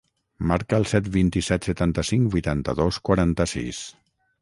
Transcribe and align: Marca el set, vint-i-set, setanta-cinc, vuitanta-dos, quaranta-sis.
Marca 0.51 0.79
el 0.83 0.87
set, 0.91 1.09
vint-i-set, 1.17 1.69
setanta-cinc, 1.71 2.33
vuitanta-dos, 2.37 3.01
quaranta-sis. 3.11 3.89